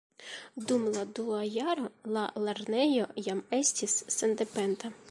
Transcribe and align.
Dum 0.71 0.87
la 0.95 1.03
dua 1.19 1.41
jaro 1.57 1.85
la 2.17 2.25
lernejo 2.47 3.07
jam 3.29 3.47
estis 3.63 3.99
sendependa. 4.19 4.99